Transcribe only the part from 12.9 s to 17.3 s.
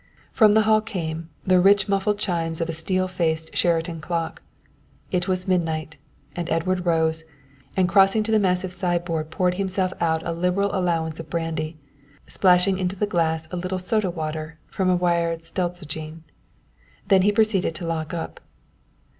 the glass a little soda water from a wired seltzogene. Then